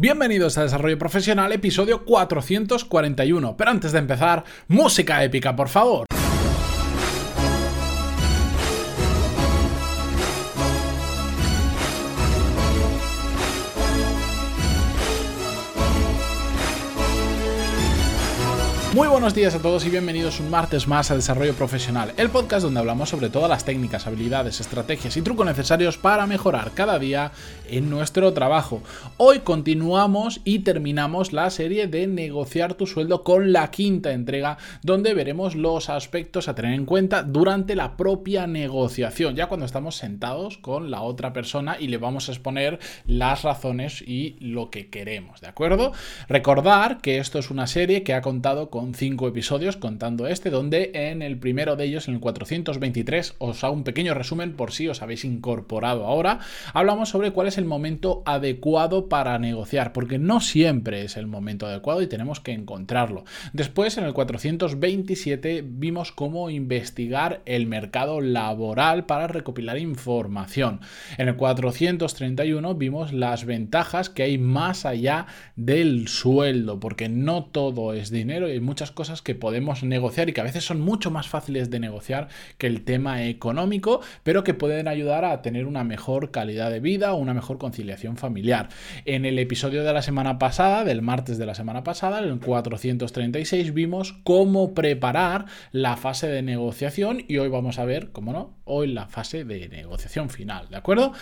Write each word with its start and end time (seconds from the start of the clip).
Bienvenidos 0.00 0.56
a 0.56 0.62
Desarrollo 0.62 0.96
Profesional, 0.96 1.50
episodio 1.50 2.04
441. 2.04 3.56
Pero 3.56 3.70
antes 3.72 3.90
de 3.90 3.98
empezar, 3.98 4.44
música 4.68 5.24
épica, 5.24 5.56
por 5.56 5.68
favor. 5.68 6.06
Muy 18.98 19.06
buenos 19.06 19.32
días 19.32 19.54
a 19.54 19.62
todos 19.62 19.86
y 19.86 19.90
bienvenidos 19.90 20.40
un 20.40 20.50
martes 20.50 20.88
más 20.88 21.12
a 21.12 21.14
Desarrollo 21.14 21.54
Profesional, 21.54 22.12
el 22.16 22.30
podcast 22.30 22.64
donde 22.64 22.80
hablamos 22.80 23.08
sobre 23.08 23.30
todas 23.30 23.48
las 23.48 23.64
técnicas, 23.64 24.08
habilidades, 24.08 24.58
estrategias 24.60 25.16
y 25.16 25.22
trucos 25.22 25.46
necesarios 25.46 25.96
para 25.96 26.26
mejorar 26.26 26.72
cada 26.74 26.98
día 26.98 27.30
en 27.70 27.90
nuestro 27.90 28.32
trabajo. 28.32 28.82
Hoy 29.16 29.38
continuamos 29.38 30.40
y 30.42 30.58
terminamos 30.60 31.32
la 31.32 31.48
serie 31.50 31.86
de 31.86 32.08
negociar 32.08 32.74
tu 32.74 32.88
sueldo 32.88 33.22
con 33.22 33.52
la 33.52 33.70
quinta 33.70 34.10
entrega, 34.10 34.58
donde 34.82 35.14
veremos 35.14 35.54
los 35.54 35.90
aspectos 35.90 36.48
a 36.48 36.56
tener 36.56 36.74
en 36.74 36.84
cuenta 36.84 37.22
durante 37.22 37.76
la 37.76 37.96
propia 37.96 38.48
negociación, 38.48 39.36
ya 39.36 39.46
cuando 39.46 39.64
estamos 39.64 39.94
sentados 39.94 40.58
con 40.58 40.90
la 40.90 41.02
otra 41.02 41.32
persona 41.32 41.76
y 41.78 41.86
le 41.86 41.98
vamos 41.98 42.28
a 42.28 42.32
exponer 42.32 42.80
las 43.06 43.44
razones 43.44 44.02
y 44.02 44.38
lo 44.40 44.70
que 44.70 44.90
queremos, 44.90 45.40
¿de 45.40 45.46
acuerdo? 45.46 45.92
Recordar 46.28 47.00
que 47.00 47.18
esto 47.18 47.38
es 47.38 47.52
una 47.52 47.68
serie 47.68 48.02
que 48.02 48.14
ha 48.14 48.22
contado 48.22 48.70
con 48.70 48.87
cinco 48.94 49.28
episodios 49.28 49.76
contando 49.76 50.26
este, 50.26 50.50
donde 50.50 50.90
en 50.94 51.22
el 51.22 51.38
primero 51.38 51.76
de 51.76 51.84
ellos, 51.84 52.08
en 52.08 52.14
el 52.14 52.20
423, 52.20 53.34
os 53.38 53.64
hago 53.64 53.74
un 53.74 53.84
pequeño 53.84 54.14
resumen 54.14 54.54
por 54.54 54.72
si 54.72 54.88
os 54.88 55.02
habéis 55.02 55.24
incorporado 55.24 56.04
ahora. 56.04 56.40
Hablamos 56.72 57.08
sobre 57.08 57.32
cuál 57.32 57.48
es 57.48 57.58
el 57.58 57.64
momento 57.64 58.22
adecuado 58.26 59.08
para 59.08 59.38
negociar, 59.38 59.92
porque 59.92 60.18
no 60.18 60.40
siempre 60.40 61.02
es 61.02 61.16
el 61.16 61.26
momento 61.26 61.66
adecuado 61.66 62.02
y 62.02 62.06
tenemos 62.06 62.40
que 62.40 62.52
encontrarlo. 62.52 63.24
Después, 63.52 63.98
en 63.98 64.04
el 64.04 64.12
427, 64.12 65.64
vimos 65.66 66.12
cómo 66.12 66.50
investigar 66.50 67.42
el 67.46 67.66
mercado 67.66 68.20
laboral 68.20 69.06
para 69.06 69.26
recopilar 69.26 69.78
información. 69.78 70.80
En 71.16 71.28
el 71.28 71.36
431 71.36 72.74
vimos 72.74 73.12
las 73.12 73.44
ventajas 73.44 74.10
que 74.10 74.22
hay 74.22 74.38
más 74.38 74.84
allá 74.84 75.26
del 75.56 76.08
sueldo, 76.08 76.80
porque 76.80 77.08
no 77.08 77.44
todo 77.44 77.92
es 77.92 78.10
dinero 78.10 78.48
y 78.48 78.52
hay 78.52 78.60
cosas 78.90 79.22
que 79.22 79.34
podemos 79.34 79.82
negociar 79.82 80.28
y 80.28 80.32
que 80.32 80.40
a 80.40 80.44
veces 80.44 80.64
son 80.64 80.80
mucho 80.80 81.10
más 81.10 81.28
fáciles 81.28 81.70
de 81.70 81.80
negociar 81.80 82.28
que 82.56 82.66
el 82.66 82.84
tema 82.84 83.24
económico, 83.24 84.00
pero 84.22 84.44
que 84.44 84.54
pueden 84.54 84.88
ayudar 84.88 85.24
a 85.24 85.42
tener 85.42 85.66
una 85.66 85.84
mejor 85.84 86.30
calidad 86.30 86.70
de 86.70 86.80
vida 86.80 87.12
o 87.12 87.16
una 87.16 87.34
mejor 87.34 87.58
conciliación 87.58 88.16
familiar. 88.16 88.68
En 89.04 89.24
el 89.24 89.38
episodio 89.38 89.84
de 89.84 89.92
la 89.92 90.02
semana 90.02 90.38
pasada, 90.38 90.84
del 90.84 91.02
martes 91.02 91.38
de 91.38 91.46
la 91.46 91.54
semana 91.54 91.84
pasada, 91.84 92.20
el 92.20 92.38
436, 92.38 93.74
vimos 93.74 94.14
cómo 94.24 94.74
preparar 94.74 95.46
la 95.72 95.96
fase 95.96 96.28
de 96.28 96.42
negociación 96.42 97.24
y 97.26 97.38
hoy 97.38 97.48
vamos 97.48 97.78
a 97.78 97.84
ver, 97.84 98.10
cómo 98.12 98.32
no, 98.32 98.56
hoy 98.64 98.88
la 98.88 99.08
fase 99.08 99.44
de 99.44 99.68
negociación 99.68 100.30
final, 100.30 100.68
¿de 100.70 100.76
acuerdo? 100.76 101.12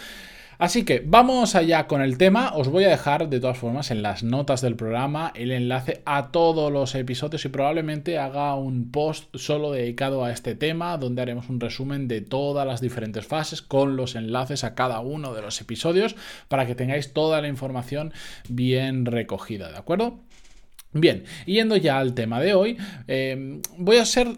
Así 0.59 0.85
que 0.85 1.03
vamos 1.05 1.55
allá 1.55 1.87
con 1.87 2.01
el 2.01 2.17
tema. 2.17 2.53
Os 2.55 2.69
voy 2.69 2.85
a 2.85 2.89
dejar 2.89 3.29
de 3.29 3.41
todas 3.41 3.59
formas 3.59 3.91
en 3.91 4.03
las 4.03 4.23
notas 4.23 4.63
del 4.63 4.77
programa 4.77 5.33
el 5.35 5.51
enlace 5.51 6.03
a 6.07 6.31
todos 6.31 6.73
los 6.73 6.95
episodios 6.95 7.45
y 7.45 7.49
probablemente 7.49 8.19
haga 8.19 8.55
un 8.55 8.91
post 8.91 9.35
solo 9.37 9.73
dedicado 9.73 10.25
a 10.25 10.33
este 10.33 10.55
tema 10.55 10.97
donde 10.97 11.23
haremos 11.23 11.51
un 11.51 11.61
resumen 11.61 12.09
de 12.09 12.23
todas 12.23 12.67
las 12.67 12.81
diferentes 12.81 13.27
fases 13.27 13.61
con 13.61 13.97
los 13.97 14.15
enlaces 14.15 14.65
a 14.65 14.75
cada 14.75 15.01
uno 15.01 15.35
de 15.35 15.43
los 15.43 15.61
episodios 15.61 16.17
para 16.49 16.67
que 16.67 16.75
tengáis 16.75 17.13
toda 17.13 17.41
la 17.43 17.49
información 17.49 18.13
bien 18.49 19.05
recogida, 19.05 19.71
¿de 19.71 19.77
acuerdo? 19.77 20.21
Bien, 20.93 21.25
yendo 21.45 21.77
ya 21.77 21.99
al 21.99 22.15
tema 22.15 22.41
de 22.41 22.55
hoy, 22.55 22.79
eh, 23.07 23.61
voy 23.77 23.99
a 23.99 24.05
ser 24.07 24.29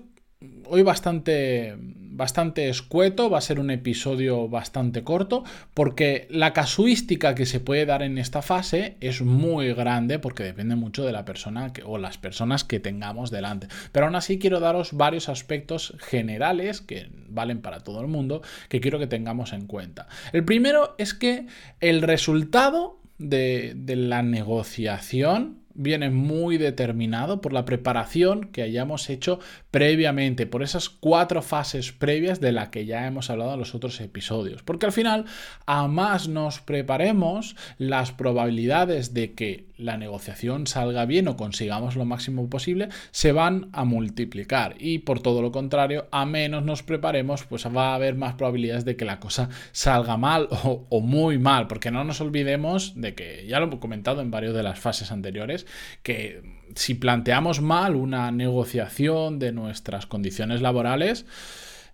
hoy 0.66 0.82
bastante 0.82 1.76
bastante 2.18 2.68
escueto, 2.68 3.30
va 3.30 3.38
a 3.38 3.40
ser 3.40 3.60
un 3.60 3.70
episodio 3.70 4.48
bastante 4.48 5.04
corto, 5.04 5.44
porque 5.72 6.26
la 6.30 6.52
casuística 6.52 7.36
que 7.36 7.46
se 7.46 7.60
puede 7.60 7.86
dar 7.86 8.02
en 8.02 8.18
esta 8.18 8.42
fase 8.42 8.96
es 9.00 9.22
muy 9.22 9.72
grande, 9.72 10.18
porque 10.18 10.42
depende 10.42 10.74
mucho 10.74 11.04
de 11.06 11.12
la 11.12 11.24
persona 11.24 11.72
o 11.84 11.96
las 11.96 12.18
personas 12.18 12.64
que 12.64 12.80
tengamos 12.80 13.30
delante. 13.30 13.68
Pero 13.92 14.06
aún 14.06 14.16
así 14.16 14.40
quiero 14.40 14.58
daros 14.58 14.94
varios 14.94 15.28
aspectos 15.28 15.94
generales 16.00 16.80
que 16.80 17.08
valen 17.28 17.62
para 17.62 17.84
todo 17.84 18.00
el 18.00 18.08
mundo, 18.08 18.42
que 18.68 18.80
quiero 18.80 18.98
que 18.98 19.06
tengamos 19.06 19.52
en 19.52 19.68
cuenta. 19.68 20.08
El 20.32 20.44
primero 20.44 20.96
es 20.98 21.14
que 21.14 21.46
el 21.78 22.02
resultado 22.02 22.98
de 23.18 23.76
la 23.86 24.24
negociación 24.24 25.60
viene 25.78 26.10
muy 26.10 26.58
determinado 26.58 27.40
por 27.40 27.52
la 27.52 27.64
preparación 27.64 28.48
que 28.48 28.62
hayamos 28.62 29.08
hecho 29.08 29.38
previamente, 29.70 30.46
por 30.46 30.62
esas 30.62 30.88
cuatro 30.88 31.40
fases 31.40 31.92
previas 31.92 32.40
de 32.40 32.52
la 32.52 32.70
que 32.70 32.84
ya 32.84 33.06
hemos 33.06 33.30
hablado 33.30 33.54
en 33.54 33.60
los 33.60 33.74
otros 33.74 34.00
episodios. 34.00 34.62
Porque 34.62 34.86
al 34.86 34.92
final, 34.92 35.24
a 35.66 35.86
más 35.86 36.28
nos 36.28 36.60
preparemos, 36.60 37.56
las 37.78 38.12
probabilidades 38.12 39.14
de 39.14 39.32
que 39.34 39.68
la 39.78 39.96
negociación 39.96 40.66
salga 40.66 41.06
bien 41.06 41.28
o 41.28 41.36
consigamos 41.36 41.94
lo 41.94 42.04
máximo 42.04 42.50
posible 42.50 42.88
se 43.12 43.30
van 43.30 43.68
a 43.72 43.84
multiplicar. 43.84 44.74
Y 44.78 44.98
por 44.98 45.20
todo 45.20 45.40
lo 45.40 45.52
contrario, 45.52 46.08
a 46.10 46.26
menos 46.26 46.64
nos 46.64 46.82
preparemos, 46.82 47.44
pues 47.44 47.64
va 47.66 47.92
a 47.92 47.94
haber 47.94 48.16
más 48.16 48.34
probabilidades 48.34 48.84
de 48.84 48.96
que 48.96 49.04
la 49.04 49.20
cosa 49.20 49.48
salga 49.70 50.16
mal 50.16 50.48
o, 50.50 50.86
o 50.88 51.00
muy 51.00 51.38
mal. 51.38 51.68
Porque 51.68 51.92
no 51.92 52.02
nos 52.02 52.20
olvidemos 52.20 53.00
de 53.00 53.14
que, 53.14 53.46
ya 53.46 53.60
lo 53.60 53.72
he 53.72 53.78
comentado 53.78 54.20
en 54.20 54.32
varias 54.32 54.54
de 54.54 54.64
las 54.64 54.80
fases 54.80 55.12
anteriores, 55.12 55.66
que 56.02 56.42
si 56.74 56.94
planteamos 56.94 57.60
mal 57.60 57.96
una 57.96 58.30
negociación 58.30 59.38
de 59.38 59.52
nuestras 59.52 60.06
condiciones 60.06 60.60
laborales, 60.62 61.26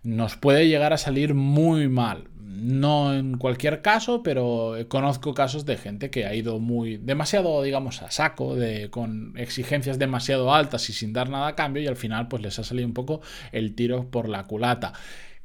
nos 0.02 0.36
puede 0.36 0.68
llegar 0.68 0.92
a 0.92 0.98
salir 0.98 1.34
muy 1.34 1.88
mal. 1.88 2.28
No 2.40 3.14
en 3.14 3.36
cualquier 3.36 3.82
caso, 3.82 4.22
pero 4.22 4.76
conozco 4.88 5.34
casos 5.34 5.64
de 5.64 5.76
gente 5.76 6.10
que 6.10 6.24
ha 6.24 6.34
ido 6.34 6.60
muy 6.60 6.98
demasiado, 6.98 7.62
digamos, 7.62 8.00
a 8.02 8.10
saco, 8.10 8.54
de, 8.54 8.90
con 8.90 9.34
exigencias 9.36 9.98
demasiado 9.98 10.54
altas 10.54 10.88
y 10.88 10.92
sin 10.92 11.12
dar 11.12 11.30
nada 11.30 11.48
a 11.48 11.56
cambio, 11.56 11.82
y 11.82 11.88
al 11.88 11.96
final, 11.96 12.28
pues 12.28 12.42
les 12.42 12.58
ha 12.58 12.64
salido 12.64 12.86
un 12.86 12.94
poco 12.94 13.22
el 13.50 13.74
tiro 13.74 14.08
por 14.08 14.28
la 14.28 14.44
culata. 14.44 14.92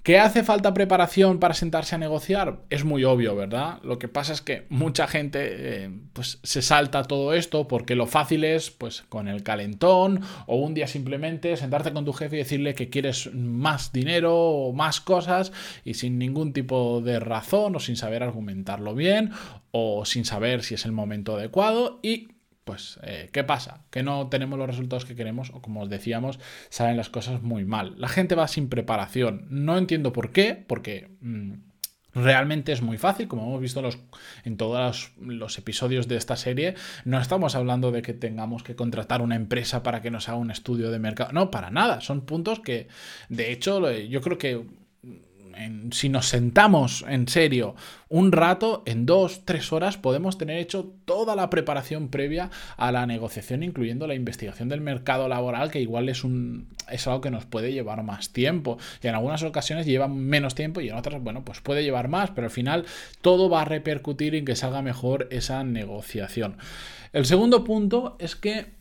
¿Qué 0.04 0.18
hace 0.18 0.44
falta 0.44 0.74
preparación 0.74 1.40
para 1.40 1.54
sentarse 1.54 1.94
a 1.94 1.98
negociar? 1.98 2.62
Es 2.70 2.86
muy 2.86 3.04
obvio, 3.04 3.36
¿verdad? 3.36 3.82
Lo 3.84 4.00
que 4.00 4.08
pasa 4.08 4.32
es 4.32 4.42
que 4.42 4.66
mucha 4.70 5.08
gente 5.08 5.40
eh, 5.42 5.90
pues, 6.14 6.40
se 6.42 6.62
salta 6.62 7.04
todo 7.04 7.34
esto 7.34 7.68
porque 7.68 7.96
lo 7.96 8.08
fácil 8.08 8.46
es, 8.46 8.72
pues, 8.72 9.04
con 9.10 9.28
el 9.28 9.44
calentón 9.44 10.22
o 10.48 10.56
un 10.56 10.74
día 10.74 10.88
simplemente 10.88 11.58
sentarte 11.58 11.92
con 11.92 12.06
tu 12.06 12.14
jefe 12.14 12.38
y 12.38 12.40
decirle 12.40 12.76
que 12.76 12.90
quieres 12.90 13.34
más 13.34 13.92
dinero 13.92 14.36
o 14.36 14.74
más 14.74 15.02
cosas 15.02 15.52
y 15.84 15.96
sin 15.96 16.18
ningún 16.18 16.54
tipo 16.54 17.02
de 17.02 17.20
razón 17.20 17.76
o 17.76 17.80
sin 17.80 17.98
saber 17.98 18.24
argumentarlo 18.24 18.96
bien 18.96 19.32
o 19.72 20.06
sin 20.06 20.24
saber 20.24 20.64
si 20.64 20.76
es 20.76 20.86
el 20.86 20.94
momento 20.94 21.36
adecuado 21.36 22.00
y 22.02 22.30
pues, 22.70 23.00
eh, 23.02 23.30
¿qué 23.34 23.44
pasa? 23.44 23.82
Que 23.90 24.04
no 24.04 24.28
tenemos 24.28 24.60
los 24.60 24.68
resultados 24.68 25.04
que 25.04 25.16
queremos 25.16 25.50
o 25.56 25.60
como 25.60 25.82
os 25.82 25.90
decíamos, 25.90 26.40
salen 26.70 26.98
las 26.98 27.10
cosas 27.10 27.42
muy 27.42 27.66
mal. 27.66 27.96
La 27.98 28.08
gente 28.08 28.36
va 28.36 28.48
sin 28.48 28.70
preparación. 28.70 29.48
No 29.50 29.76
entiendo 29.76 30.14
por 30.14 30.32
qué, 30.32 30.54
porque... 30.68 31.10
Mm, 31.22 31.54
realmente 32.12 32.72
es 32.72 32.82
muy 32.82 32.98
fácil, 32.98 33.28
como 33.28 33.44
hemos 33.44 33.62
visto 33.62 33.84
los, 33.84 34.00
en 34.44 34.58
todos 34.58 35.12
los, 35.20 35.58
episodios 35.60 36.08
de 36.08 36.16
esta 36.18 36.36
serie, 36.36 36.74
no 37.06 37.20
estamos 37.20 37.56
hablando 37.56 37.92
de 37.92 38.02
que 38.02 38.16
tengamos 38.16 38.64
que 38.64 38.76
contratar 38.76 39.22
una 39.22 39.36
empresa 39.36 39.84
para 39.84 40.02
que 40.02 40.10
nos 40.10 40.28
haga 40.28 40.40
un 40.40 40.50
estudio 40.50 40.90
de 40.90 40.98
mercado, 40.98 41.32
no, 41.34 41.52
para 41.52 41.70
nada, 41.70 42.02
son 42.02 42.22
puntos 42.22 42.62
que 42.62 42.88
de 43.30 43.52
hecho 43.52 43.92
yo 43.92 44.22
creo 44.22 44.40
que 44.40 44.66
si 45.92 46.10
nos 46.10 46.28
sentamos 46.28 47.06
en 47.08 47.28
serio 47.28 47.76
un 48.08 48.32
rato, 48.32 48.82
en 48.86 49.06
dos, 49.06 49.42
tres 49.46 49.72
horas, 49.72 49.98
podemos 49.98 50.38
tener 50.38 50.58
hecho 50.58 50.94
toda 51.06 51.36
la 51.36 51.50
preparación 51.50 52.10
previa 52.10 52.50
a 52.76 52.92
la 52.92 53.06
negociación, 53.06 53.62
incluyendo 53.62 54.08
la 54.08 54.16
investigación 54.16 54.68
del 54.68 54.82
mercado 54.82 55.28
laboral, 55.28 55.70
que 55.70 55.80
igual 55.80 56.10
es, 56.10 56.24
un, 56.24 56.68
es 56.90 57.06
algo 57.08 57.22
que 57.22 57.30
nos 57.30 57.46
puede 57.46 57.72
llevar 57.72 58.02
más 58.04 58.34
tiempo. 58.34 58.78
Y 59.04 59.08
en 59.08 59.16
algunas 59.16 59.44
ocasiones 59.44 59.86
lleva 59.86 60.08
menos 60.08 60.56
tiempo 60.56 60.82
y 60.82 60.90
en 60.90 60.96
otras, 60.96 61.22
bueno, 61.22 61.46
pues 61.46 61.62
puede 61.62 61.84
llevar 61.84 62.08
más, 62.08 62.32
pero 62.32 62.46
al 62.46 62.52
final 62.52 62.86
todo 63.22 63.50
va 63.50 63.62
a 63.62 63.66
repercutir 63.66 64.34
en 64.36 64.46
que 64.46 64.56
salga 64.56 64.82
mejor 64.82 65.28
esa 65.30 65.64
negociación. 65.64 66.58
El 67.14 67.26
segundo 67.26 67.64
punto 67.64 68.16
es 68.20 68.36
que 68.36 68.79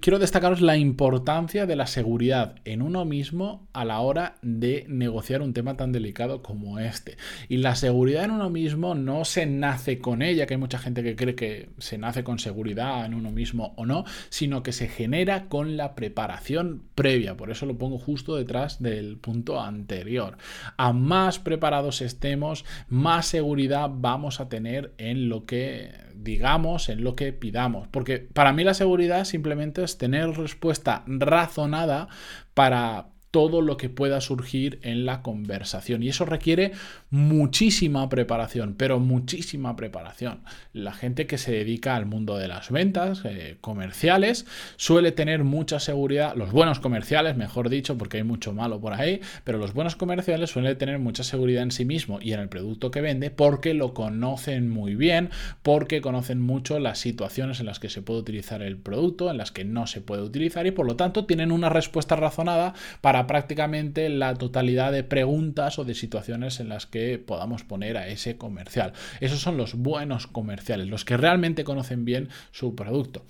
quiero 0.00 0.18
destacaros 0.18 0.60
la 0.60 0.76
importancia 0.76 1.66
de 1.66 1.76
la 1.76 1.86
seguridad 1.86 2.56
en 2.64 2.82
uno 2.82 3.04
mismo 3.04 3.68
a 3.72 3.84
la 3.84 4.00
hora 4.00 4.36
de 4.42 4.84
negociar 4.88 5.42
un 5.42 5.52
tema 5.52 5.76
tan 5.76 5.92
delicado 5.92 6.42
como 6.42 6.78
este. 6.78 7.16
Y 7.48 7.58
la 7.58 7.76
seguridad 7.76 8.24
en 8.24 8.32
uno 8.32 8.50
mismo 8.50 8.94
no 8.94 9.24
se 9.24 9.46
nace 9.46 9.98
con 10.00 10.22
ella, 10.22 10.46
que 10.46 10.54
hay 10.54 10.60
mucha 10.60 10.78
gente 10.78 11.02
que 11.02 11.14
cree 11.14 11.34
que 11.34 11.70
se 11.78 11.98
nace 11.98 12.24
con 12.24 12.38
seguridad 12.38 13.04
en 13.06 13.14
uno 13.14 13.30
mismo 13.30 13.74
o 13.76 13.86
no, 13.86 14.04
sino 14.28 14.62
que 14.62 14.72
se 14.72 14.88
genera 14.88 15.48
con 15.48 15.76
la 15.76 15.94
preparación 15.94 16.82
previa. 16.94 17.36
Por 17.36 17.50
eso 17.50 17.66
lo 17.66 17.78
pongo 17.78 17.98
justo 17.98 18.36
detrás 18.36 18.82
del 18.82 19.18
punto 19.18 19.60
anterior. 19.60 20.36
A 20.76 20.92
más 20.92 21.38
preparados 21.38 22.00
estemos, 22.00 22.64
más 22.88 23.26
seguridad 23.26 23.90
vamos 23.92 24.40
a 24.40 24.48
tener 24.48 24.92
en 24.98 25.28
lo 25.28 25.44
que 25.44 26.10
digamos, 26.22 26.88
en 26.88 27.02
lo 27.02 27.16
que 27.16 27.32
pidamos. 27.32 27.88
Porque 27.88 28.18
para 28.18 28.52
mí 28.52 28.64
la 28.64 28.69
seguridad 28.74 29.24
simplemente 29.24 29.82
es 29.82 29.98
tener 29.98 30.30
respuesta 30.30 31.04
razonada 31.06 32.08
para 32.54 33.08
todo 33.30 33.62
lo 33.62 33.76
que 33.76 33.88
pueda 33.88 34.20
surgir 34.20 34.80
en 34.82 35.06
la 35.06 35.22
conversación. 35.22 36.02
Y 36.02 36.08
eso 36.08 36.24
requiere 36.24 36.72
muchísima 37.10 38.08
preparación, 38.08 38.74
pero 38.76 38.98
muchísima 38.98 39.76
preparación. 39.76 40.40
La 40.72 40.92
gente 40.92 41.26
que 41.26 41.38
se 41.38 41.52
dedica 41.52 41.96
al 41.96 42.06
mundo 42.06 42.36
de 42.36 42.48
las 42.48 42.70
ventas 42.70 43.22
eh, 43.24 43.56
comerciales 43.60 44.46
suele 44.76 45.12
tener 45.12 45.44
mucha 45.44 45.78
seguridad, 45.80 46.34
los 46.34 46.52
buenos 46.52 46.80
comerciales, 46.80 47.36
mejor 47.36 47.68
dicho, 47.68 47.96
porque 47.96 48.18
hay 48.18 48.24
mucho 48.24 48.52
malo 48.52 48.80
por 48.80 48.94
ahí, 48.94 49.20
pero 49.44 49.58
los 49.58 49.74
buenos 49.74 49.96
comerciales 49.96 50.50
suelen 50.50 50.76
tener 50.76 50.98
mucha 50.98 51.22
seguridad 51.22 51.62
en 51.62 51.70
sí 51.70 51.84
mismo 51.84 52.18
y 52.20 52.32
en 52.32 52.40
el 52.40 52.48
producto 52.48 52.90
que 52.90 53.00
vende 53.00 53.30
porque 53.30 53.74
lo 53.74 53.94
conocen 53.94 54.68
muy 54.68 54.94
bien, 54.94 55.30
porque 55.62 56.00
conocen 56.00 56.40
mucho 56.40 56.78
las 56.78 56.98
situaciones 56.98 57.60
en 57.60 57.66
las 57.66 57.78
que 57.78 57.88
se 57.88 58.02
puede 58.02 58.20
utilizar 58.20 58.62
el 58.62 58.76
producto, 58.76 59.30
en 59.30 59.36
las 59.36 59.52
que 59.52 59.64
no 59.64 59.86
se 59.86 60.00
puede 60.00 60.22
utilizar 60.22 60.66
y 60.66 60.70
por 60.70 60.86
lo 60.86 60.96
tanto 60.96 61.26
tienen 61.26 61.52
una 61.52 61.68
respuesta 61.68 62.16
razonada 62.16 62.74
para 63.00 63.19
prácticamente 63.26 64.08
la 64.08 64.34
totalidad 64.34 64.92
de 64.92 65.04
preguntas 65.04 65.78
o 65.78 65.84
de 65.84 65.94
situaciones 65.94 66.60
en 66.60 66.68
las 66.68 66.86
que 66.86 67.18
podamos 67.18 67.64
poner 67.64 67.96
a 67.96 68.08
ese 68.08 68.36
comercial. 68.36 68.92
Esos 69.20 69.40
son 69.40 69.56
los 69.56 69.74
buenos 69.74 70.26
comerciales, 70.26 70.88
los 70.88 71.04
que 71.04 71.16
realmente 71.16 71.64
conocen 71.64 72.04
bien 72.04 72.28
su 72.52 72.74
producto. 72.74 73.24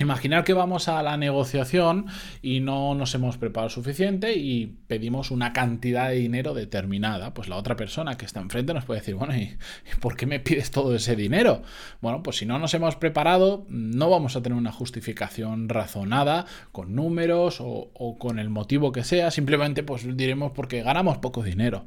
Imaginar 0.00 0.42
que 0.42 0.54
vamos 0.54 0.88
a 0.88 1.04
la 1.04 1.16
negociación 1.16 2.06
y 2.42 2.58
no 2.58 2.96
nos 2.96 3.14
hemos 3.14 3.38
preparado 3.38 3.70
suficiente 3.70 4.34
y 4.34 4.66
pedimos 4.88 5.30
una 5.30 5.52
cantidad 5.52 6.08
de 6.08 6.16
dinero 6.16 6.52
determinada. 6.52 7.32
Pues 7.32 7.48
la 7.48 7.54
otra 7.54 7.76
persona 7.76 8.16
que 8.16 8.24
está 8.24 8.40
enfrente 8.40 8.74
nos 8.74 8.84
puede 8.84 9.00
decir, 9.00 9.14
bueno, 9.14 9.36
¿y 9.36 9.56
por 10.00 10.16
qué 10.16 10.26
me 10.26 10.40
pides 10.40 10.72
todo 10.72 10.96
ese 10.96 11.14
dinero? 11.14 11.62
Bueno, 12.00 12.24
pues 12.24 12.38
si 12.38 12.44
no 12.44 12.58
nos 12.58 12.74
hemos 12.74 12.96
preparado, 12.96 13.66
no 13.68 14.10
vamos 14.10 14.34
a 14.34 14.42
tener 14.42 14.58
una 14.58 14.72
justificación 14.72 15.68
razonada 15.68 16.46
con 16.72 16.96
números 16.96 17.60
o, 17.60 17.92
o 17.94 18.18
con 18.18 18.40
el 18.40 18.50
motivo 18.50 18.90
que 18.90 19.04
sea. 19.04 19.30
Simplemente 19.30 19.84
pues 19.84 20.16
diremos 20.16 20.50
porque 20.50 20.82
ganamos 20.82 21.18
poco 21.18 21.44
dinero. 21.44 21.86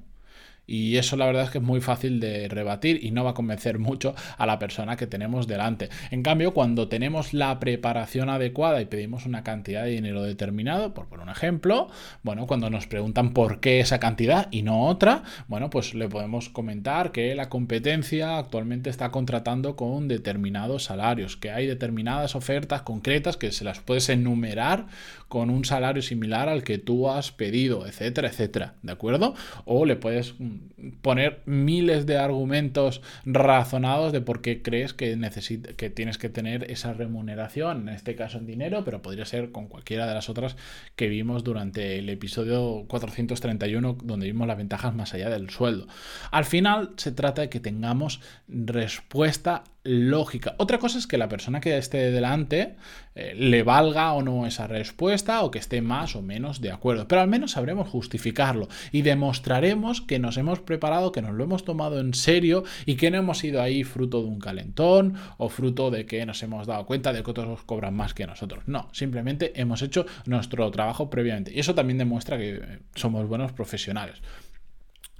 Y 0.67 0.97
eso 0.97 1.15
la 1.15 1.25
verdad 1.25 1.43
es 1.43 1.49
que 1.49 1.57
es 1.59 1.63
muy 1.63 1.81
fácil 1.81 2.19
de 2.19 2.49
rebatir 2.49 3.03
y 3.03 3.11
no 3.11 3.23
va 3.23 3.31
a 3.31 3.33
convencer 3.33 3.79
mucho 3.79 4.13
a 4.37 4.45
la 4.45 4.59
persona 4.59 4.97
que 4.97 5.07
tenemos 5.07 5.47
delante. 5.47 5.89
En 6.11 6.21
cambio, 6.21 6.53
cuando 6.53 6.87
tenemos 6.89 7.33
la 7.33 7.59
preparación 7.59 8.29
adecuada 8.29 8.81
y 8.81 8.85
pedimos 8.85 9.25
una 9.25 9.43
cantidad 9.43 9.83
de 9.83 9.91
dinero 9.91 10.23
determinado, 10.23 10.93
por 10.93 11.07
un 11.19 11.29
ejemplo, 11.29 11.89
bueno, 12.21 12.45
cuando 12.45 12.69
nos 12.69 12.85
preguntan 12.85 13.33
por 13.33 13.59
qué 13.59 13.79
esa 13.79 13.99
cantidad 13.99 14.49
y 14.51 14.61
no 14.61 14.85
otra, 14.87 15.23
bueno, 15.47 15.69
pues 15.69 15.93
le 15.93 16.09
podemos 16.09 16.49
comentar 16.49 17.11
que 17.11 17.33
la 17.33 17.49
competencia 17.49 18.37
actualmente 18.37 18.89
está 18.89 19.09
contratando 19.09 19.75
con 19.75 20.07
determinados 20.07 20.83
salarios, 20.83 21.37
que 21.37 21.51
hay 21.51 21.65
determinadas 21.65 22.35
ofertas 22.35 22.81
concretas 22.81 23.37
que 23.37 23.51
se 23.51 23.63
las 23.63 23.79
puedes 23.79 24.09
enumerar 24.09 24.87
con 25.27 25.49
un 25.49 25.65
salario 25.65 26.01
similar 26.01 26.49
al 26.49 26.63
que 26.63 26.77
tú 26.77 27.09
has 27.09 27.31
pedido, 27.31 27.85
etcétera, 27.85 28.29
etcétera, 28.29 28.73
¿de 28.81 28.91
acuerdo? 28.91 29.35
O 29.65 29.85
le 29.85 29.95
puedes 29.95 30.35
poner 31.01 31.41
miles 31.45 32.05
de 32.05 32.17
argumentos 32.17 33.01
razonados 33.25 34.11
de 34.11 34.21
por 34.21 34.41
qué 34.41 34.61
crees 34.61 34.93
que, 34.93 35.17
que 35.75 35.89
tienes 35.89 36.17
que 36.17 36.29
tener 36.29 36.69
esa 36.71 36.93
remuneración, 36.93 37.87
en 37.87 37.95
este 37.95 38.15
caso 38.15 38.37
en 38.37 38.45
dinero, 38.45 38.83
pero 38.83 39.01
podría 39.01 39.25
ser 39.25 39.51
con 39.51 39.67
cualquiera 39.67 40.07
de 40.07 40.13
las 40.13 40.29
otras 40.29 40.55
que 40.95 41.07
vimos 41.07 41.43
durante 41.43 41.99
el 41.99 42.09
episodio 42.09 42.85
431, 42.87 43.97
donde 44.03 44.27
vimos 44.27 44.47
las 44.47 44.57
ventajas 44.57 44.93
más 44.93 45.13
allá 45.13 45.29
del 45.29 45.49
sueldo. 45.49 45.87
Al 46.31 46.45
final 46.45 46.91
se 46.97 47.11
trata 47.11 47.41
de 47.41 47.49
que 47.49 47.59
tengamos 47.59 48.21
respuesta 48.47 49.63
lógica. 49.87 50.55
Otra 50.57 50.79
cosa 50.79 50.97
es 50.97 51.07
que 51.07 51.17
la 51.17 51.29
persona 51.29 51.61
que 51.61 51.77
esté 51.77 52.11
delante 52.11 52.75
eh, 53.15 53.33
le 53.35 53.63
valga 53.63 54.13
o 54.13 54.21
no 54.21 54.45
esa 54.45 54.67
respuesta 54.67 55.41
o 55.43 55.49
que 55.49 55.59
esté 55.59 55.81
más 55.81 56.15
o 56.15 56.21
menos 56.21 56.61
de 56.61 56.71
acuerdo, 56.71 57.07
pero 57.07 57.21
al 57.21 57.27
menos 57.27 57.51
sabremos 57.51 57.87
justificarlo 57.87 58.67
y 58.91 59.01
demostraremos 59.01 60.01
que 60.01 60.19
nos 60.19 60.37
hemos 60.37 60.59
preparado, 60.59 61.11
que 61.11 61.21
nos 61.21 61.33
lo 61.33 61.43
hemos 61.43 61.63
tomado 61.63 61.99
en 61.99 62.13
serio 62.13 62.63
y 62.85 62.95
que 62.95 63.09
no 63.09 63.17
hemos 63.17 63.43
ido 63.43 63.61
ahí 63.61 63.83
fruto 63.83 64.21
de 64.21 64.27
un 64.27 64.39
calentón 64.39 65.15
o 65.37 65.49
fruto 65.49 65.89
de 65.89 66.05
que 66.05 66.25
nos 66.25 66.43
hemos 66.43 66.67
dado 66.67 66.85
cuenta 66.85 67.13
de 67.13 67.23
que 67.23 67.31
otros 67.31 67.63
cobran 67.63 67.95
más 67.95 68.13
que 68.13 68.27
nosotros. 68.27 68.63
No, 68.67 68.89
simplemente 68.91 69.59
hemos 69.59 69.81
hecho 69.81 70.05
nuestro 70.25 70.69
trabajo 70.71 71.09
previamente 71.09 71.51
y 71.53 71.59
eso 71.59 71.73
también 71.73 71.97
demuestra 71.97 72.37
que 72.37 72.55
eh, 72.55 72.79
somos 72.95 73.27
buenos 73.27 73.51
profesionales. 73.53 74.21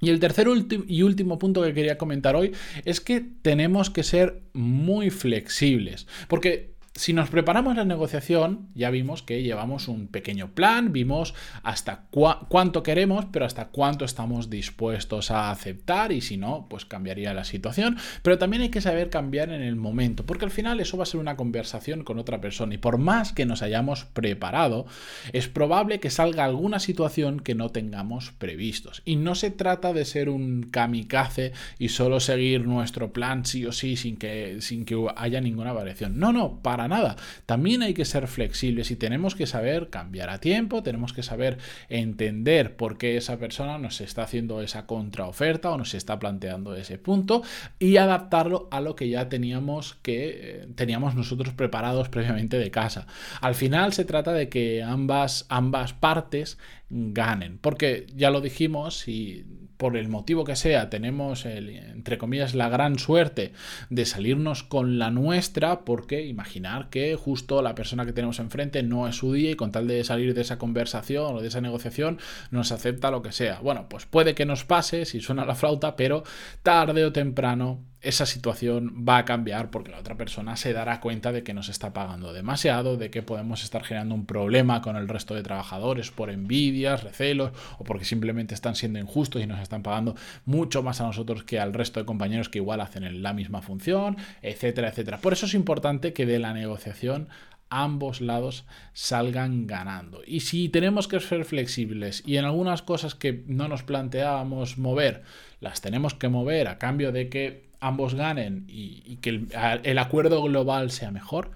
Y 0.00 0.10
el 0.10 0.20
tercer 0.20 0.46
y 0.86 1.02
último 1.02 1.38
punto 1.38 1.62
que 1.62 1.74
quería 1.74 1.98
comentar 1.98 2.36
hoy 2.36 2.52
es 2.84 3.00
que 3.00 3.20
tenemos 3.42 3.90
que 3.90 4.02
ser 4.04 4.42
muy 4.52 5.10
flexibles, 5.10 6.06
porque 6.28 6.77
si 6.94 7.12
nos 7.12 7.30
preparamos 7.30 7.76
la 7.76 7.84
negociación, 7.84 8.68
ya 8.74 8.90
vimos 8.90 9.22
que 9.22 9.42
llevamos 9.42 9.88
un 9.88 10.08
pequeño 10.08 10.52
plan, 10.54 10.92
vimos 10.92 11.34
hasta 11.62 12.06
cuánto 12.10 12.82
queremos, 12.82 13.26
pero 13.32 13.44
hasta 13.44 13.68
cuánto 13.68 14.04
estamos 14.04 14.50
dispuestos 14.50 15.30
a 15.30 15.50
aceptar 15.50 16.10
y 16.10 16.20
si 16.20 16.36
no, 16.36 16.66
pues 16.68 16.84
cambiaría 16.84 17.34
la 17.34 17.44
situación. 17.44 17.98
Pero 18.22 18.38
también 18.38 18.62
hay 18.62 18.70
que 18.70 18.80
saber 18.80 19.10
cambiar 19.10 19.50
en 19.50 19.62
el 19.62 19.76
momento, 19.76 20.26
porque 20.26 20.44
al 20.44 20.50
final 20.50 20.80
eso 20.80 20.96
va 20.96 21.04
a 21.04 21.06
ser 21.06 21.20
una 21.20 21.36
conversación 21.36 22.02
con 22.02 22.18
otra 22.18 22.40
persona 22.40 22.74
y 22.74 22.78
por 22.78 22.98
más 22.98 23.32
que 23.32 23.46
nos 23.46 23.62
hayamos 23.62 24.04
preparado, 24.04 24.86
es 25.32 25.48
probable 25.48 26.00
que 26.00 26.10
salga 26.10 26.44
alguna 26.44 26.80
situación 26.80 27.40
que 27.40 27.54
no 27.54 27.70
tengamos 27.70 28.32
previstos. 28.38 29.02
Y 29.04 29.16
no 29.16 29.34
se 29.34 29.50
trata 29.50 29.92
de 29.92 30.04
ser 30.04 30.28
un 30.28 30.64
kamikaze 30.64 31.52
y 31.78 31.90
solo 31.90 32.20
seguir 32.20 32.66
nuestro 32.66 33.12
plan 33.12 33.44
sí 33.44 33.64
o 33.66 33.72
sí 33.72 33.96
sin 33.96 34.16
que, 34.16 34.60
sin 34.60 34.84
que 34.84 34.96
haya 35.16 35.40
ninguna 35.40 35.72
variación. 35.72 36.18
No, 36.18 36.32
no, 36.32 36.60
para 36.62 36.77
nada. 36.86 37.16
También 37.46 37.82
hay 37.82 37.94
que 37.94 38.04
ser 38.04 38.28
flexibles 38.28 38.90
y 38.90 38.96
tenemos 38.96 39.34
que 39.34 39.46
saber 39.46 39.90
cambiar 39.90 40.30
a 40.30 40.38
tiempo, 40.38 40.82
tenemos 40.82 41.12
que 41.12 41.22
saber 41.22 41.58
entender 41.88 42.76
por 42.76 42.98
qué 42.98 43.16
esa 43.16 43.38
persona 43.38 43.78
nos 43.78 44.00
está 44.00 44.22
haciendo 44.22 44.62
esa 44.62 44.86
contraoferta 44.86 45.70
o 45.70 45.78
nos 45.78 45.94
está 45.94 46.18
planteando 46.18 46.76
ese 46.76 46.98
punto 46.98 47.42
y 47.78 47.96
adaptarlo 47.96 48.68
a 48.70 48.80
lo 48.80 48.94
que 48.94 49.08
ya 49.08 49.28
teníamos 49.28 49.96
que 50.02 50.28
eh, 50.28 50.68
teníamos 50.74 51.14
nosotros 51.14 51.54
preparados 51.54 52.08
previamente 52.08 52.58
de 52.58 52.70
casa. 52.70 53.06
Al 53.40 53.54
final 53.54 53.92
se 53.92 54.04
trata 54.04 54.32
de 54.32 54.48
que 54.48 54.82
ambas, 54.82 55.46
ambas 55.48 55.92
partes 55.92 56.58
ganen, 56.90 57.58
porque 57.58 58.06
ya 58.14 58.30
lo 58.30 58.40
dijimos 58.40 59.08
y 59.08 59.44
por 59.78 59.96
el 59.96 60.08
motivo 60.08 60.44
que 60.44 60.56
sea, 60.56 60.90
tenemos, 60.90 61.46
entre 61.46 62.18
comillas, 62.18 62.54
la 62.54 62.68
gran 62.68 62.98
suerte 62.98 63.52
de 63.88 64.04
salirnos 64.04 64.64
con 64.64 64.98
la 64.98 65.10
nuestra, 65.10 65.84
porque 65.84 66.26
imaginar 66.26 66.90
que 66.90 67.14
justo 67.14 67.62
la 67.62 67.76
persona 67.76 68.04
que 68.04 68.12
tenemos 68.12 68.40
enfrente 68.40 68.82
no 68.82 69.08
es 69.08 69.16
su 69.16 69.32
día 69.32 69.52
y 69.52 69.56
con 69.56 69.72
tal 69.72 69.86
de 69.86 70.02
salir 70.04 70.34
de 70.34 70.42
esa 70.42 70.58
conversación 70.58 71.36
o 71.36 71.40
de 71.40 71.48
esa 71.48 71.60
negociación 71.60 72.18
nos 72.50 72.72
acepta 72.72 73.12
lo 73.12 73.22
que 73.22 73.32
sea. 73.32 73.60
Bueno, 73.60 73.88
pues 73.88 74.04
puede 74.04 74.34
que 74.34 74.44
nos 74.44 74.64
pase 74.64 75.04
si 75.04 75.20
suena 75.20 75.46
la 75.46 75.54
flauta, 75.54 75.96
pero 75.96 76.24
tarde 76.62 77.04
o 77.04 77.12
temprano 77.12 77.80
esa 78.08 78.24
situación 78.24 79.04
va 79.06 79.18
a 79.18 79.24
cambiar 79.26 79.70
porque 79.70 79.90
la 79.90 79.98
otra 79.98 80.16
persona 80.16 80.56
se 80.56 80.72
dará 80.72 80.98
cuenta 80.98 81.30
de 81.30 81.42
que 81.42 81.52
nos 81.52 81.68
está 81.68 81.92
pagando 81.92 82.32
demasiado, 82.32 82.96
de 82.96 83.10
que 83.10 83.22
podemos 83.22 83.62
estar 83.62 83.84
generando 83.84 84.14
un 84.14 84.24
problema 84.24 84.80
con 84.80 84.96
el 84.96 85.08
resto 85.08 85.34
de 85.34 85.42
trabajadores 85.42 86.10
por 86.10 86.30
envidias, 86.30 87.04
recelos 87.04 87.52
o 87.76 87.84
porque 87.84 88.06
simplemente 88.06 88.54
están 88.54 88.76
siendo 88.76 88.98
injustos 88.98 89.42
y 89.42 89.46
nos 89.46 89.60
están 89.60 89.82
pagando 89.82 90.16
mucho 90.46 90.82
más 90.82 91.02
a 91.02 91.04
nosotros 91.04 91.44
que 91.44 91.60
al 91.60 91.74
resto 91.74 92.00
de 92.00 92.06
compañeros 92.06 92.48
que 92.48 92.56
igual 92.56 92.80
hacen 92.80 93.22
la 93.22 93.34
misma 93.34 93.60
función, 93.60 94.16
etcétera, 94.40 94.88
etcétera. 94.88 95.18
Por 95.18 95.34
eso 95.34 95.44
es 95.44 95.52
importante 95.52 96.14
que 96.14 96.24
de 96.24 96.38
la 96.38 96.54
negociación 96.54 97.28
ambos 97.68 98.22
lados 98.22 98.64
salgan 98.94 99.66
ganando. 99.66 100.22
Y 100.26 100.40
si 100.40 100.70
tenemos 100.70 101.08
que 101.08 101.20
ser 101.20 101.44
flexibles 101.44 102.22
y 102.24 102.38
en 102.38 102.46
algunas 102.46 102.80
cosas 102.80 103.14
que 103.14 103.44
no 103.46 103.68
nos 103.68 103.82
planteábamos 103.82 104.78
mover, 104.78 105.24
las 105.60 105.82
tenemos 105.82 106.14
que 106.14 106.28
mover 106.28 106.68
a 106.68 106.78
cambio 106.78 107.12
de 107.12 107.28
que 107.28 107.67
ambos 107.80 108.14
ganen 108.14 108.64
y, 108.68 109.16
que 109.16 109.46
el, 109.82 109.98
acuerdo 109.98 110.42
global 110.42 110.90
sea 110.90 111.10
mejor, 111.10 111.50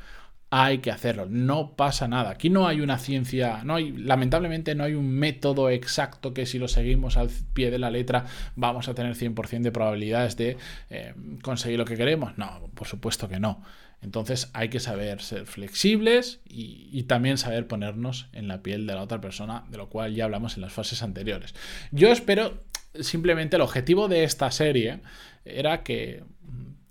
hay 0.50 0.78
que 0.78 0.90
hacerlo. 0.90 1.26
No 1.28 1.76
pasa 1.76 2.08
nada. 2.08 2.30
Aquí 2.30 2.50
no 2.50 2.68
hay 2.68 2.80
una 2.80 2.98
ciencia, 2.98 3.62
no 3.64 3.76
hay, 3.76 3.90
lamentablemente 3.92 4.74
no 4.74 4.84
hay 4.84 4.94
un 4.94 5.10
método 5.10 5.70
exacto 5.70 6.34
que 6.34 6.44
si 6.44 6.58
lo 6.58 6.68
seguimos 6.68 7.16
al 7.16 7.30
pie 7.54 7.70
de 7.70 7.78
la 7.78 7.90
letra 7.90 8.26
vamos 8.54 8.88
a 8.88 8.94
tener 8.94 9.14
100% 9.14 9.62
de 9.62 9.72
probabilidades 9.72 10.36
de 10.36 10.58
eh, 10.90 11.14
conseguir 11.42 11.78
lo 11.78 11.86
que 11.86 11.96
queremos. 11.96 12.36
No, 12.36 12.70
por 12.74 12.86
supuesto 12.86 13.28
que 13.28 13.40
no. 13.40 13.62
Entonces 14.02 14.50
hay 14.52 14.68
que 14.68 14.80
saber 14.80 15.22
ser 15.22 15.46
flexibles 15.46 16.40
y, 16.48 16.88
y, 16.92 17.04
también 17.04 17.38
saber 17.38 17.68
ponernos 17.68 18.28
en 18.32 18.48
la 18.48 18.60
piel 18.60 18.86
de 18.86 18.94
la 18.94 19.02
otra 19.02 19.20
persona, 19.20 19.64
de 19.70 19.78
lo 19.78 19.88
cual 19.88 20.12
ya 20.12 20.24
hablamos 20.24 20.56
en 20.56 20.62
las 20.62 20.72
fases 20.72 21.04
anteriores. 21.04 21.54
Yo 21.92 22.10
espero 22.10 22.64
simplemente 23.00 23.56
el 23.56 23.62
objetivo 23.62 24.08
de 24.08 24.24
esta 24.24 24.50
serie 24.50 25.00
era 25.44 25.82
que, 25.82 26.24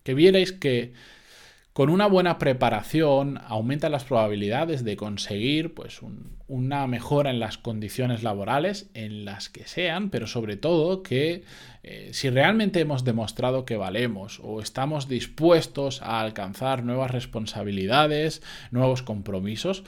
que 0.03 0.13
vierais 0.13 0.51
que 0.51 0.93
con 1.73 1.89
una 1.89 2.05
buena 2.05 2.37
preparación 2.37 3.39
aumenta 3.47 3.87
las 3.87 4.03
probabilidades 4.03 4.83
de 4.83 4.97
conseguir 4.97 5.73
pues, 5.73 6.01
una 6.47 6.85
mejora 6.85 7.29
en 7.29 7.39
las 7.39 7.57
condiciones 7.57 8.23
laborales, 8.23 8.89
en 8.93 9.23
las 9.23 9.47
que 9.47 9.65
sean, 9.67 10.09
pero 10.09 10.27
sobre 10.27 10.57
todo 10.57 11.01
que 11.01 11.43
eh, 11.83 12.09
si 12.11 12.29
realmente 12.29 12.81
hemos 12.81 13.05
demostrado 13.05 13.63
que 13.63 13.77
valemos 13.77 14.41
o 14.43 14.61
estamos 14.61 15.07
dispuestos 15.07 16.01
a 16.01 16.19
alcanzar 16.19 16.83
nuevas 16.83 17.11
responsabilidades, 17.11 18.41
nuevos 18.71 19.01
compromisos, 19.01 19.85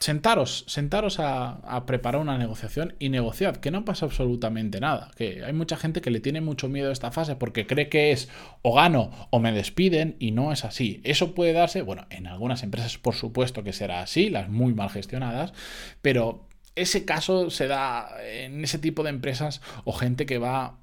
sentaros, 0.00 0.64
sentaros 0.66 1.20
a, 1.20 1.84
preparar 1.86 2.20
una 2.20 2.38
negociación 2.38 2.94
y 2.98 3.10
negociad, 3.10 3.56
que 3.56 3.70
no 3.70 3.84
pasa 3.84 4.06
absolutamente 4.06 4.80
nada. 4.80 5.10
Que 5.16 5.44
hay 5.44 5.52
mucha 5.52 5.76
gente 5.76 6.00
que 6.00 6.10
le 6.10 6.20
tiene 6.20 6.40
mucho 6.40 6.68
miedo 6.68 6.88
a 6.88 6.92
esta 6.92 7.12
fase 7.12 7.36
porque 7.36 7.66
cree 7.66 7.88
que 7.88 8.10
es 8.10 8.28
o 8.62 8.74
gano 8.74 9.10
o 9.30 9.38
me 9.38 9.52
despiden 9.52 10.16
y 10.18 10.32
no 10.32 10.52
es 10.52 10.64
así. 10.64 11.00
Eso 11.04 11.34
puede 11.34 11.52
darse, 11.52 11.82
bueno, 11.82 12.06
en 12.10 12.26
algunas 12.26 12.62
empresas 12.62 12.98
por 12.98 13.14
supuesto 13.14 13.62
que 13.62 13.72
será 13.72 14.00
así, 14.00 14.30
las 14.30 14.48
muy 14.48 14.74
mal 14.74 14.90
gestionadas, 14.90 15.52
pero 16.00 16.48
ese 16.76 17.04
caso 17.04 17.50
se 17.50 17.66
da 17.66 18.10
en 18.24 18.64
ese 18.64 18.78
tipo 18.78 19.02
de 19.02 19.10
empresas 19.10 19.60
o 19.84 19.92
gente 19.92 20.24
que 20.24 20.38
va 20.38 20.78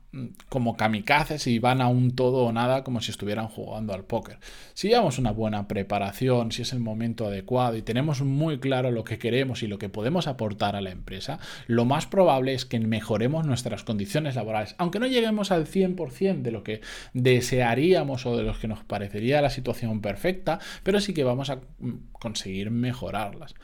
como 0.49 0.77
kamikazes 0.77 1.47
y 1.47 1.59
van 1.59 1.81
a 1.81 1.87
un 1.87 2.15
todo 2.15 2.45
o 2.45 2.51
nada 2.53 2.83
como 2.83 3.01
si 3.01 3.11
estuvieran 3.11 3.47
jugando 3.47 3.93
al 3.93 4.05
póker. 4.05 4.39
Si 4.73 4.87
llevamos 4.87 5.19
una 5.19 5.31
buena 5.31 5.67
preparación, 5.67 6.51
si 6.51 6.61
es 6.61 6.71
el 6.71 6.79
momento 6.79 7.27
adecuado 7.27 7.75
y 7.75 7.81
tenemos 7.81 8.21
muy 8.21 8.59
claro 8.59 8.91
lo 8.91 9.03
que 9.03 9.19
queremos 9.19 9.63
y 9.63 9.67
lo 9.67 9.77
que 9.77 9.89
podemos 9.89 10.27
aportar 10.27 10.75
a 10.75 10.81
la 10.81 10.91
empresa, 10.91 11.39
lo 11.67 11.83
más 11.85 12.05
probable 12.05 12.53
es 12.53 12.65
que 12.65 12.79
mejoremos 12.79 13.45
nuestras 13.45 13.83
condiciones 13.83 14.35
laborales, 14.35 14.75
aunque 14.77 14.99
no 14.99 15.07
lleguemos 15.07 15.51
al 15.51 15.67
100% 15.67 16.41
de 16.41 16.51
lo 16.51 16.63
que 16.63 16.81
desearíamos 17.13 18.25
o 18.25 18.37
de 18.37 18.43
lo 18.43 18.57
que 18.57 18.67
nos 18.67 18.83
parecería 18.83 19.41
la 19.41 19.49
situación 19.49 20.01
perfecta, 20.01 20.59
pero 20.83 21.01
sí 21.01 21.13
que 21.13 21.25
vamos 21.25 21.49
a 21.49 21.59
conseguir 22.13 22.71
mejorarlas. 22.71 23.55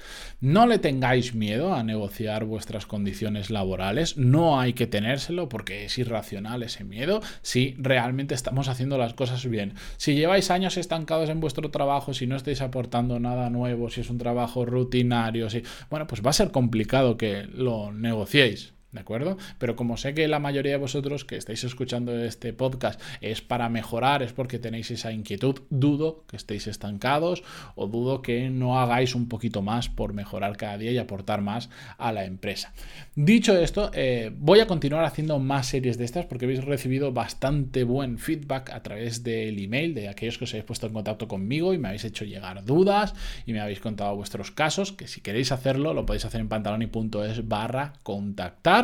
No 0.42 0.68
le 0.68 0.78
tengáis 0.78 1.34
miedo 1.34 1.74
a 1.74 1.84
negociar 1.84 2.44
vuestras 2.44 2.86
condiciones 2.86 3.50
laborales, 3.50 4.18
no 4.18 4.60
hay 4.60 4.74
que 4.74 4.88
tenérselo 4.88 5.48
porque 5.50 5.86
es 5.86 5.98
irracional 5.98 6.33
ese 6.64 6.84
miedo 6.84 7.22
si 7.42 7.76
realmente 7.78 8.36
estamos 8.36 8.68
haciendo 8.68 8.98
las 8.98 9.14
cosas 9.14 9.46
bien. 9.48 9.74
Si 9.98 10.16
lleváis 10.16 10.52
años 10.52 10.78
estancados 10.78 11.30
en 11.30 11.40
vuestro 11.40 11.72
trabajo, 11.72 12.14
si 12.14 12.28
no 12.28 12.36
estáis 12.36 12.62
aportando 12.62 13.20
nada 13.20 13.50
nuevo, 13.50 13.90
si 13.90 14.02
es 14.02 14.10
un 14.10 14.18
trabajo 14.18 14.66
rutinario, 14.66 15.50
si, 15.50 15.64
bueno, 15.90 16.08
pues 16.08 16.26
va 16.26 16.30
a 16.32 16.34
ser 16.34 16.52
complicado 16.52 17.18
que 17.18 17.44
lo 17.54 17.92
negociéis. 17.92 18.74
¿De 18.94 19.00
acuerdo? 19.00 19.38
Pero 19.58 19.76
como 19.76 19.98
sé 19.98 20.14
que 20.14 20.28
la 20.28 20.38
mayoría 20.38 20.74
de 20.74 20.78
vosotros 20.78 21.26
que 21.26 21.36
estáis 21.36 21.64
escuchando 21.64 22.16
este 22.24 22.54
podcast 22.54 23.02
es 23.22 23.42
para 23.42 23.68
mejorar, 23.68 24.22
es 24.22 24.34
porque 24.34 24.60
tenéis 24.60 24.92
esa 24.92 25.12
inquietud, 25.12 25.62
dudo 25.72 26.24
que 26.28 26.38
estéis 26.38 26.68
estancados 26.68 27.44
o 27.74 27.88
dudo 27.88 28.22
que 28.22 28.52
no 28.52 28.80
hagáis 28.80 29.16
un 29.16 29.28
poquito 29.28 29.64
más 29.64 29.90
por 29.90 30.14
mejorar 30.14 30.58
cada 30.58 30.78
día 30.78 30.92
y 30.92 31.00
aportar 31.00 31.42
más 31.42 31.72
a 31.98 32.12
la 32.12 32.26
empresa. 32.26 32.72
Dicho 33.16 33.58
esto, 33.58 33.90
eh, 33.96 34.32
voy 34.38 34.60
a 34.60 34.68
continuar 34.68 35.06
haciendo 35.06 35.40
más 35.40 35.66
series 35.66 35.98
de 35.98 36.06
estas 36.06 36.28
porque 36.28 36.46
habéis 36.46 36.64
recibido 36.64 37.12
bastante 37.12 37.84
buen 37.84 38.20
feedback 38.20 38.70
a 38.70 38.84
través 38.84 39.24
del 39.24 39.58
email 39.58 39.96
de 39.96 40.08
aquellos 40.08 40.38
que 40.38 40.44
os 40.44 40.52
habéis 40.52 40.66
puesto 40.66 40.86
en 40.86 40.94
contacto 40.94 41.28
conmigo 41.28 41.74
y 41.74 41.80
me 41.80 41.88
habéis 41.88 42.06
hecho 42.06 42.26
llegar 42.26 42.64
dudas 42.64 43.16
y 43.48 43.54
me 43.54 43.60
habéis 43.60 43.80
contado 43.80 44.16
vuestros 44.16 44.52
casos, 44.52 44.92
que 44.92 45.08
si 45.08 45.22
queréis 45.22 45.52
hacerlo 45.52 45.96
lo 45.96 46.06
podéis 46.06 46.26
hacer 46.26 46.42
en 46.42 46.48
pantaloni.es 46.48 47.48
barra 47.48 47.94
contactar 48.04 48.83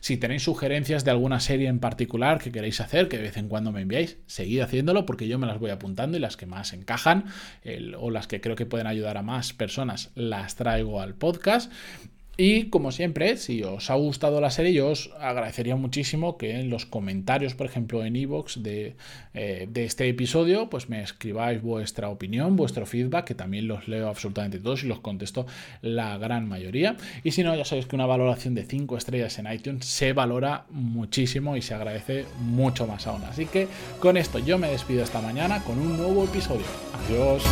si 0.00 0.16
tenéis 0.16 0.42
sugerencias 0.42 1.04
de 1.04 1.10
alguna 1.10 1.40
serie 1.40 1.68
en 1.68 1.78
particular 1.78 2.38
que 2.40 2.52
queréis 2.52 2.80
hacer, 2.80 3.08
que 3.08 3.16
de 3.16 3.24
vez 3.24 3.36
en 3.36 3.48
cuando 3.48 3.72
me 3.72 3.82
enviáis, 3.82 4.18
seguid 4.26 4.60
haciéndolo 4.60 5.06
porque 5.06 5.28
yo 5.28 5.38
me 5.38 5.46
las 5.46 5.58
voy 5.58 5.70
apuntando 5.70 6.16
y 6.16 6.20
las 6.20 6.36
que 6.36 6.46
más 6.46 6.72
encajan 6.72 7.24
o 7.98 8.10
las 8.10 8.26
que 8.26 8.40
creo 8.40 8.56
que 8.56 8.66
pueden 8.66 8.86
ayudar 8.86 9.16
a 9.16 9.22
más 9.22 9.52
personas 9.52 10.10
las 10.14 10.56
traigo 10.56 11.00
al 11.00 11.14
podcast. 11.14 11.72
Y 12.40 12.66
como 12.70 12.92
siempre, 12.92 13.36
si 13.36 13.64
os 13.64 13.90
ha 13.90 13.96
gustado 13.96 14.40
la 14.40 14.50
serie, 14.50 14.72
yo 14.72 14.90
os 14.90 15.10
agradecería 15.18 15.74
muchísimo 15.74 16.38
que 16.38 16.60
en 16.60 16.70
los 16.70 16.86
comentarios, 16.86 17.54
por 17.54 17.66
ejemplo, 17.66 18.04
en 18.04 18.14
iVoox 18.14 18.62
de, 18.62 18.94
eh, 19.34 19.66
de, 19.68 19.84
este 19.84 20.08
episodio, 20.08 20.70
pues 20.70 20.88
me 20.88 21.02
escribáis 21.02 21.60
vuestra 21.60 22.08
opinión, 22.10 22.54
vuestro 22.54 22.86
feedback, 22.86 23.24
que 23.24 23.34
también 23.34 23.66
los 23.66 23.88
leo 23.88 24.08
absolutamente 24.08 24.60
todos 24.60 24.84
y 24.84 24.86
los 24.86 25.00
contesto 25.00 25.46
la 25.82 26.16
gran 26.16 26.48
mayoría. 26.48 26.96
Y 27.24 27.32
si 27.32 27.42
no, 27.42 27.56
ya 27.56 27.64
sabéis 27.64 27.86
que 27.86 27.96
una 27.96 28.06
valoración 28.06 28.54
de 28.54 28.64
5 28.64 28.96
estrellas 28.96 29.36
en 29.40 29.52
iTunes 29.52 29.84
se 29.84 30.12
valora 30.12 30.64
muchísimo 30.70 31.56
y 31.56 31.62
se 31.62 31.74
agradece 31.74 32.24
mucho 32.38 32.86
más 32.86 33.08
aún. 33.08 33.24
Así 33.24 33.46
que 33.46 33.66
con 33.98 34.16
esto 34.16 34.38
yo 34.38 34.58
me 34.58 34.70
despido 34.70 35.02
esta 35.02 35.20
mañana 35.20 35.64
con 35.64 35.76
un 35.80 35.96
nuevo 35.96 36.22
episodio. 36.22 36.66
Adiós. 37.04 37.42